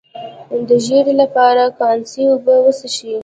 [0.67, 3.11] د ژیړي لپاره د کاسني اوبه وڅښئ